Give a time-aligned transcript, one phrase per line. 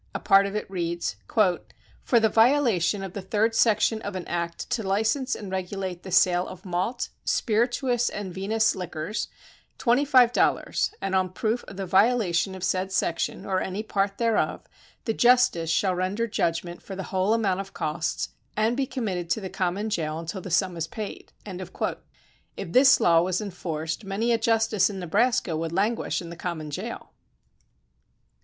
[0.15, 1.27] A part of it reads:*'
[2.05, 6.09] For the violation of the third section of an act to license and regulate the
[6.09, 9.27] sale of malt, spirituous and vinous liquors,
[9.77, 14.17] twenty five dollars, and on proof of the violation of said section or any part
[14.17, 14.63] thereof,
[15.05, 19.29] the justice shall render judg ment for the whole amount of costs and be committed
[19.29, 24.31] to the common jail until the sum is paid." If this law was enforced many
[24.31, 27.11] a justice in Nebraska would languish in the common jail.